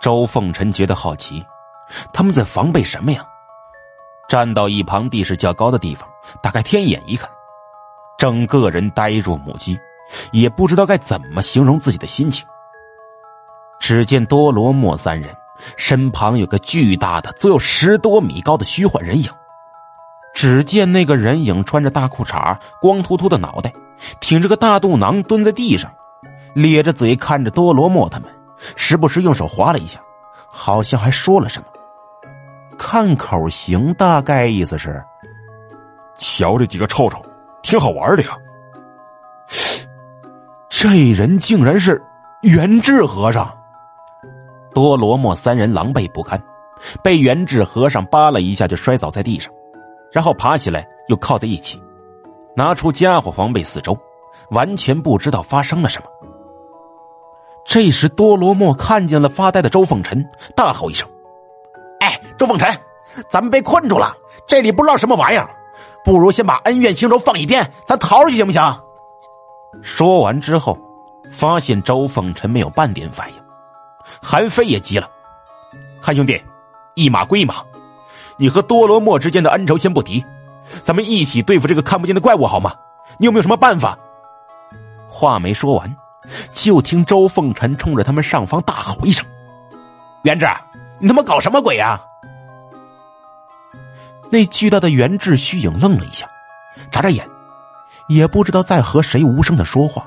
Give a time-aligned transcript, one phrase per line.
[0.00, 1.44] 周凤臣觉得好奇，
[2.12, 3.24] 他们在防备什么呀？
[4.28, 6.08] 站到一旁地势较高的地方，
[6.42, 7.28] 打开天眼一看，
[8.18, 9.78] 整个人呆若木鸡，
[10.32, 12.46] 也不知道该怎么形容自己的心情。
[13.80, 15.34] 只见多罗莫三人
[15.76, 19.30] 身旁有个巨大的、足有十多米高的虚幻人影。
[20.34, 23.72] 只见那个人影穿着大裤衩，光秃秃的脑袋，
[24.20, 25.90] 挺着个大肚囊，蹲在地上，
[26.54, 28.28] 咧着嘴看着多罗莫他们，
[28.76, 30.00] 时不时用手划了一下，
[30.50, 31.68] 好像还说了什么。
[32.78, 35.02] 看口型，大概意思是：
[36.16, 37.20] 瞧这几个臭臭，
[37.62, 38.36] 挺好玩的呀。
[40.68, 42.00] 这人竟然是
[42.42, 43.52] 元智和尚。
[44.72, 46.40] 多罗莫三人狼狈不堪，
[47.02, 49.52] 被元智和尚扒了一下，就摔倒在地上。
[50.12, 51.82] 然后爬起来，又靠在一起，
[52.54, 53.98] 拿出家伙防备四周，
[54.50, 56.08] 完全不知道发生了什么。
[57.68, 60.26] 这时，多罗莫看见了发呆的周凤臣，
[60.56, 61.06] 大吼一声
[62.00, 62.66] ：“哎，周凤臣，
[63.28, 65.50] 咱们被困住了，这里不知道什么玩意儿，
[66.02, 68.62] 不如先把恩怨情仇放一边，咱逃出去行不行？”
[69.84, 70.78] 说完之后，
[71.30, 73.36] 发现周凤臣没有半点反应，
[74.22, 75.06] 韩飞也急了
[76.00, 76.42] ：“韩兄弟，
[76.94, 77.56] 一码归一码。”
[78.40, 80.24] 你和多罗莫之间的恩仇先不提，
[80.82, 82.72] 咱们一起对付这个看不见的怪物好吗？
[83.18, 83.98] 你有没有什么办法？
[85.06, 85.96] 话没说完，
[86.52, 89.24] 就听周凤臣冲着他们上方大吼一声
[90.24, 90.46] ：“元志，
[90.98, 92.00] 你他妈搞什么鬼呀？”
[94.30, 96.28] 那巨大的元志虚影愣了一下，
[96.90, 97.26] 眨眨眼，
[98.08, 100.06] 也不知道在和谁无声的说话，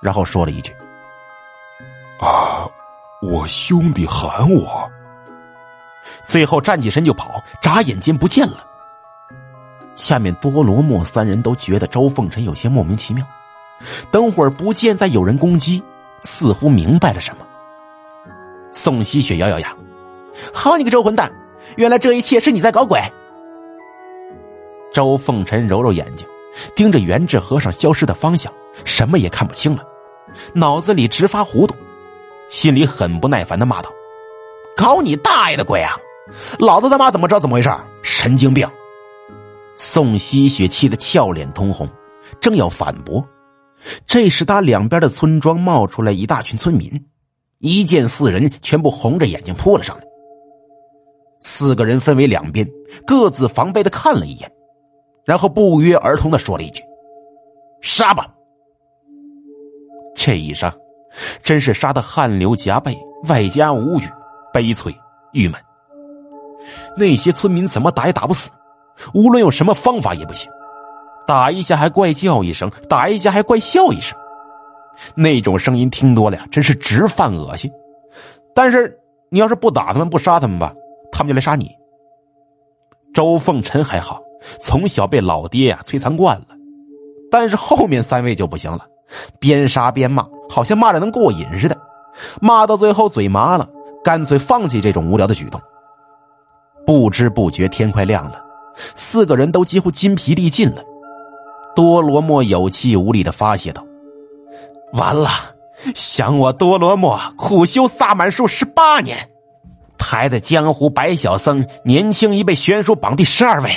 [0.00, 0.72] 然后说了一句
[2.20, 2.68] ：“啊，
[3.20, 4.88] 我兄弟喊我。”
[6.24, 8.64] 最后站起身就跑，眨眼间不见了。
[9.96, 13.26] 下面多罗莫三人都觉得周凤臣有些莫名其妙。
[14.10, 15.82] 等会儿不见再有人攻击，
[16.22, 17.46] 似乎明白了什么。
[18.72, 19.76] 宋希雪咬咬牙
[20.52, 21.30] ：“好你个周混蛋，
[21.76, 23.00] 原来这一切是你在搞鬼。”
[24.92, 26.26] 周凤臣揉揉眼睛，
[26.74, 28.52] 盯着元智和尚消失的方向，
[28.84, 29.82] 什么也看不清了，
[30.52, 31.74] 脑子里直发糊涂，
[32.48, 33.90] 心里很不耐烦的骂道
[34.76, 35.92] ：“搞你大爷的鬼啊！”
[36.58, 37.70] 老子他妈怎么知道怎么回事？
[38.02, 38.66] 神经病！
[39.76, 41.88] 宋希雪气得俏脸通红，
[42.40, 43.24] 正要反驳，
[44.06, 46.90] 这时他两边的村庄冒出来一大群村民，
[47.58, 50.04] 一见四人，全部红着眼睛扑了上来。
[51.40, 52.66] 四个人分为两边，
[53.06, 54.50] 各自防备的看了一眼，
[55.24, 56.82] 然后不约而同的说了一句
[57.82, 58.26] ：“杀吧！”
[60.16, 60.74] 这一杀，
[61.42, 62.96] 真是杀的汗流浃背，
[63.28, 64.04] 外加无语、
[64.52, 64.94] 悲催、
[65.32, 65.60] 郁闷。
[66.96, 68.48] 那些村民怎么打也打不死，
[69.12, 70.50] 无论用什么方法也不行。
[71.26, 74.16] 打一下还怪叫一声，打一下还怪笑一声，
[75.14, 77.70] 那种声音听多了呀，真是直犯恶心。
[78.54, 78.98] 但是
[79.30, 80.72] 你要是不打他们，不杀他们吧，
[81.10, 81.70] 他们就来杀你。
[83.12, 84.20] 周凤臣还好，
[84.60, 86.46] 从小被老爹呀摧残惯了，
[87.30, 88.86] 但是后面三位就不行了，
[89.38, 91.76] 边杀边骂，好像骂着能过瘾似的，
[92.40, 93.68] 骂到最后嘴麻了，
[94.04, 95.60] 干脆放弃这种无聊的举动。
[96.84, 98.44] 不知不觉天快亮了，
[98.94, 100.82] 四个人都几乎筋疲力尽了。
[101.74, 103.84] 多罗莫有气无力的发泄道
[104.94, 105.28] ：“完了，
[105.94, 109.28] 想我多罗莫苦修萨满术十八年，
[109.98, 113.70] 排在江湖百小僧年轻一辈悬殊榜第十二位，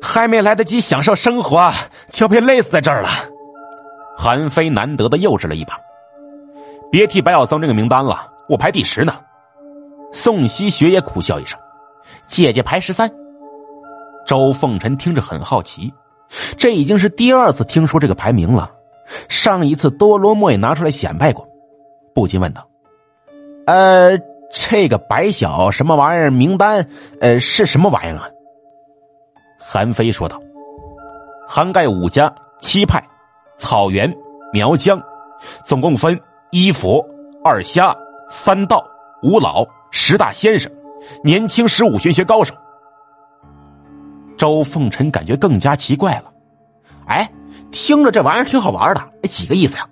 [0.00, 1.72] 还没来得及享受生活，
[2.08, 3.08] 就被累死在这儿了。”
[4.16, 5.76] 韩非难得的幼稚了一把
[6.90, 9.16] ：“别提白小僧这个名单了，我排第十呢。”
[10.12, 11.58] 宋希雪也苦笑一声。
[12.26, 13.10] 姐姐排十三。
[14.26, 15.92] 周凤臣听着很好奇，
[16.56, 18.70] 这已经是第二次听说这个排名了。
[19.28, 21.46] 上一次多罗莫也拿出来显摆过，
[22.14, 22.66] 不禁问道
[23.66, 24.18] ：“呃，
[24.52, 26.86] 这个白小什么玩意儿名单？
[27.20, 28.28] 呃，是什么玩意儿啊？”
[29.60, 30.40] 韩非说道
[31.46, 33.02] ：“涵盖五家、七派、
[33.58, 34.12] 草原、
[34.52, 35.00] 苗疆，
[35.64, 36.18] 总共分
[36.50, 37.04] 一佛、
[37.44, 37.94] 二虾、
[38.28, 38.82] 三道、
[39.22, 40.70] 五老、十大先生。”
[41.24, 42.54] 年轻十五玄学高手，
[44.42, 46.24] 周凤臣感觉更加奇怪了。
[47.06, 47.30] 哎，
[47.70, 49.86] 听着这玩意儿挺好玩的，几个意思呀？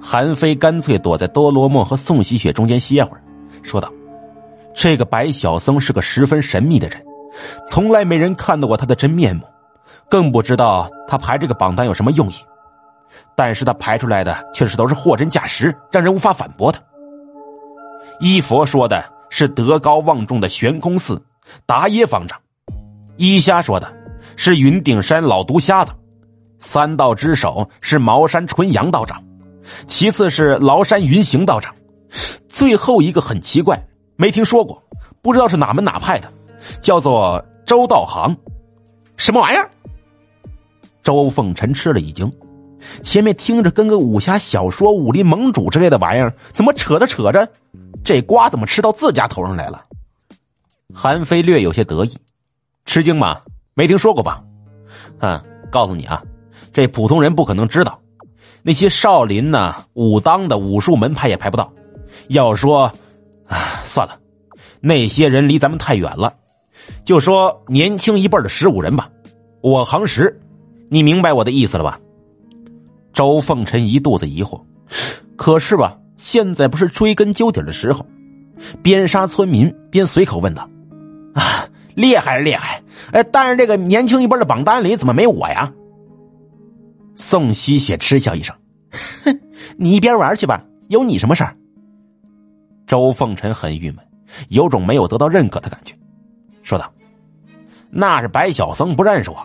[0.00, 3.20] 韩非干脆躲在多罗莫和宋喜雪中间歇会儿，
[3.64, 3.92] 说道
[4.72, 7.04] ：“这个白小僧是个十分神秘的人，
[7.68, 9.42] 从来没人看到过他的真面目，
[10.08, 12.34] 更不知道他排这个榜单有什么用意。
[13.34, 16.78] 但是他排出来的确实都是货真价实，让人无法反驳的。
[18.20, 21.20] 一佛说的。”是德高望重的悬空寺
[21.64, 22.36] 达耶方丈，
[23.20, 23.86] 一瞎说的
[24.34, 25.92] 是云顶山老毒瞎子，
[26.58, 29.22] 三道之首是茅山纯阳道长，
[29.86, 31.74] 其次是崂山云行道长，
[32.48, 33.78] 最后一个很奇怪，
[34.16, 34.82] 没听说过，
[35.20, 36.32] 不知道是哪门哪派的，
[36.80, 38.34] 叫做周道行，
[39.18, 39.70] 什么玩意儿？
[41.02, 42.32] 周凤臣吃了一惊，
[43.02, 47.46] 前面听着跟个武侠小说、武林盟主之类的玩意儿，怎么扯着扯着，
[48.02, 49.84] 这瓜怎么吃到自家头上来了？
[50.94, 52.16] 韩飞略有些得意，
[52.84, 53.40] 吃惊吗？
[53.74, 54.42] 没听说过吧？
[55.20, 55.40] 嗯，
[55.70, 56.22] 告诉你啊，
[56.72, 57.98] 这普通人不可能知道。
[58.62, 61.72] 那些少林呢、武当的武术门派也排不到。
[62.28, 62.92] 要说，
[63.46, 64.18] 啊，算了，
[64.80, 66.34] 那些人离咱们太远了。
[67.04, 69.08] 就说年轻一辈的十五人吧，
[69.62, 70.40] 我行十，
[70.88, 71.98] 你明白我的意思了吧？
[73.12, 74.60] 周凤臣一肚子疑惑，
[75.36, 78.04] 可是吧，现在不是追根究底的时候。
[78.82, 80.68] 边杀村民边随口问道：“，
[82.00, 82.82] 厉害是厉害，
[83.12, 85.72] 哎，但是这个年轻一辈的榜单里怎么没我呀？”
[87.14, 88.54] 宋希雪嗤笑一声
[89.24, 89.40] ：“哼，
[89.76, 91.54] 你一边玩去吧，有你什么事儿？”
[92.86, 94.04] 周凤臣很郁闷，
[94.48, 95.94] 有种没有得到认可的感觉，
[96.62, 96.90] 说道
[97.90, 99.36] ：“那是白小僧不认识我，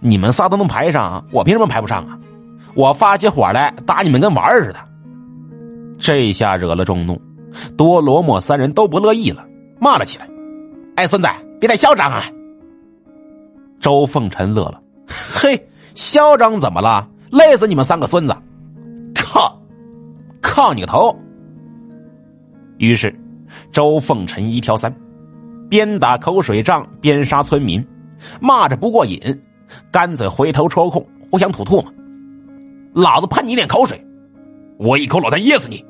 [0.00, 2.18] 你们仨都能排上，我凭什么排不上啊？
[2.74, 4.78] 我发起火来打你们跟玩似的。”
[5.98, 7.20] 这下惹了众怒，
[7.76, 9.46] 多罗莫三人都不乐意了，
[9.80, 10.28] 骂了起来
[10.96, 11.28] ：“哎，孙子，
[11.60, 12.24] 别太嚣张啊！”
[13.80, 17.08] 周凤臣乐了：“嘿，嚣张怎么了？
[17.30, 18.34] 累死你们三个孙子！
[19.14, 19.60] 靠，
[20.40, 21.16] 靠你个头！”
[22.78, 23.14] 于是，
[23.72, 24.94] 周凤臣一挑三，
[25.68, 27.86] 边打口水仗边杀村民，
[28.40, 29.20] 骂着不过瘾，
[29.90, 31.92] 干脆回头抽空互相吐唾沫。
[32.94, 34.02] 老子喷你一脸口水，
[34.78, 35.84] 我一口老痰噎死你！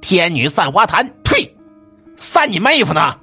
[0.00, 1.54] 天女散花坛，呸！
[2.16, 3.14] 散你妹夫呢！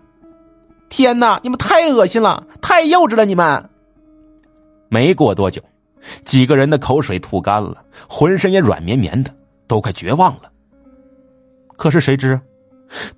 [0.89, 3.25] 天哪，你们太恶心了，太幼稚了！
[3.25, 3.69] 你们。
[4.89, 5.61] 没过多久，
[6.23, 9.33] 几个人的口水吐干了，浑身也软绵绵的，
[9.67, 10.51] 都快绝望了。
[11.75, 12.39] 可是谁知，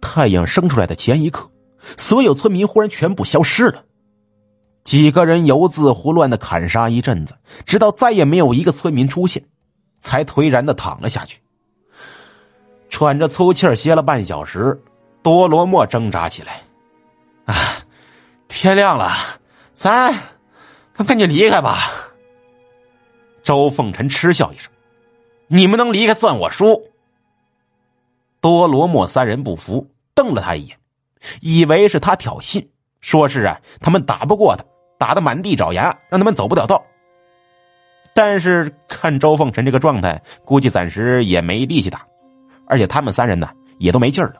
[0.02, 1.50] 太阳升出来的前一刻，
[1.96, 3.84] 所有村民忽然全部消失了。
[4.84, 9.44] 几个人游自胡乱的砍杀一阵子，直到再也没有一个村民出现，
[10.02, 11.40] 才颓然的躺了下去。
[12.90, 14.82] 喘着粗气歇了半小时，
[15.22, 16.64] 多罗莫挣扎起来
[17.50, 17.84] ：“啊，
[18.48, 19.10] 天亮了，
[19.74, 20.14] 咱
[20.94, 21.80] 咱赶紧离开吧。”
[23.42, 24.72] 周凤臣嗤笑一声
[25.48, 26.80] ：“你们能离开算我输。”
[28.40, 30.78] 多罗莫三人不服，瞪了他一眼，
[31.42, 32.66] 以为是他挑衅，
[33.02, 34.64] 说是啊，他们打不过他，
[35.00, 36.82] 打得满地找牙，让他们走不了道。
[38.14, 42.06] 但是看周凤臣这个状态，估计暂时也没力气打。
[42.68, 43.50] 而且他们三人呢
[43.80, 44.36] 也都没劲儿了，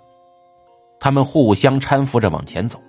[1.00, 2.80] 他们互相搀扶着往前走，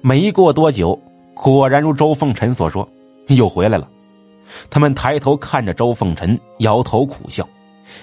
[0.00, 0.98] 没过多久，
[1.34, 2.88] 果然如周凤臣所说，
[3.28, 3.88] 又回来了。
[4.70, 7.48] 他们抬头看着周凤臣，摇头苦笑，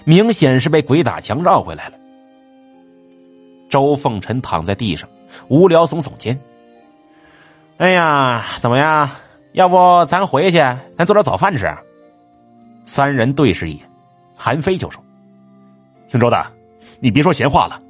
[0.03, 1.95] 明显是被鬼打墙绕回来了。
[3.69, 5.07] 周凤臣躺在地上，
[5.47, 6.39] 无聊耸耸肩
[7.77, 9.09] ：“哎呀，怎么样？
[9.53, 10.57] 要不咱回去，
[10.97, 11.65] 咱做点早饭吃？”
[12.85, 13.89] 三人对视一眼，
[14.35, 15.01] 韩飞就说
[16.07, 16.45] ：“姓周的。”
[17.03, 17.81] 你别说闲话了，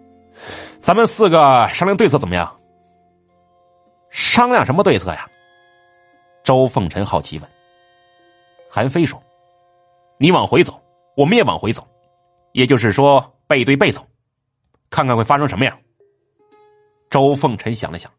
[0.79, 2.49] 咱们四个商量对策怎么样？
[4.11, 5.27] 商量什么对策呀？
[6.43, 7.49] 周凤臣好奇问。
[8.69, 9.21] 韩飞说
[10.19, 10.81] ：“你往回走，
[11.15, 11.87] 我们也往回走，
[12.51, 14.05] 也就是说背对背走，
[14.89, 15.77] 看看会发生什么呀？”
[17.09, 18.11] 周凤臣想了想，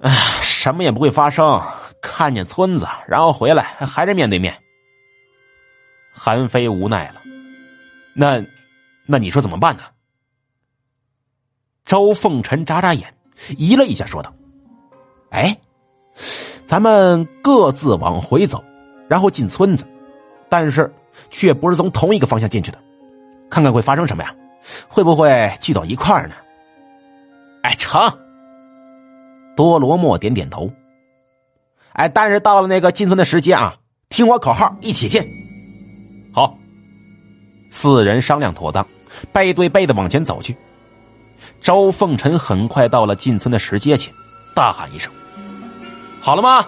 [0.00, 0.10] 哎，
[0.42, 1.62] 什么也不会发生，
[2.00, 4.58] 看见村子，然后回来还是面对面。
[6.12, 7.20] 韩飞无奈了，
[8.14, 8.44] 那。
[9.06, 9.82] 那你说怎么办呢？
[11.84, 13.13] 周凤臣眨眨眼，
[13.56, 14.32] 移了一下，说道
[15.30, 15.56] ：“哎，
[16.64, 18.62] 咱们各自往回走，
[19.08, 19.86] 然后进村子，
[20.48, 20.92] 但是
[21.30, 22.78] 却不是从同一个方向进去的，
[23.50, 24.34] 看看会发生什么呀？
[24.88, 26.34] 会不会聚到一块儿呢？”
[27.62, 28.12] 哎，成。
[29.56, 30.70] 多罗莫点点头。
[31.92, 33.76] 哎，但是到了那个进村的时间啊，
[34.08, 35.22] 听我口号，一起进。
[36.32, 36.56] 好。
[37.70, 38.86] 四人商量妥当，
[39.32, 40.56] 背对背的往前走去。
[41.60, 44.12] 周凤臣很快到了进村的石阶前，
[44.54, 45.10] 大喊一声
[46.20, 46.66] ：“好了吗？”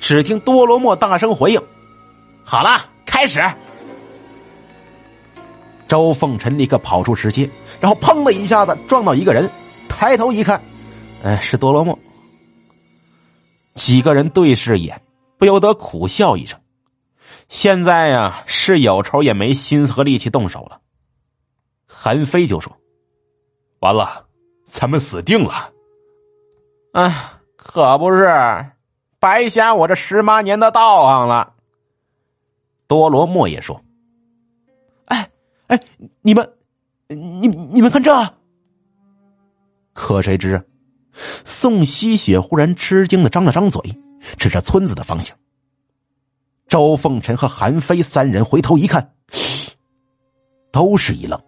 [0.00, 1.60] 只听多罗莫大声回应
[2.44, 3.42] ：“好了，开始。”
[5.86, 7.50] 周凤臣立刻跑出石阶，
[7.80, 9.50] 然后砰的一下子撞到一个人，
[9.88, 10.62] 抬头一看，
[11.24, 11.98] 哎，是多罗莫。
[13.74, 15.02] 几个人对视一眼，
[15.36, 16.56] 不由得苦笑一声。
[17.48, 20.80] 现在呀，是有仇也没心思和力气动手了。
[21.86, 22.72] 韩飞就说
[23.80, 24.26] ：“完了，
[24.64, 25.72] 咱们死定了。”
[26.92, 27.14] 哎，
[27.56, 28.26] 可不是，
[29.18, 31.54] 白瞎我这十八年的道行了。
[32.88, 33.80] 多罗莫也说
[35.06, 35.30] ：“哎
[35.68, 35.80] 哎，
[36.22, 36.52] 你们，
[37.06, 38.12] 你你们看这！
[39.92, 40.60] 可谁知，
[41.44, 43.80] 宋希雪忽然吃惊的张了张嘴，
[44.36, 45.36] 指着村子的方向。
[46.66, 49.14] 周凤臣和韩飞三人回头一看，
[50.72, 51.40] 都是一愣。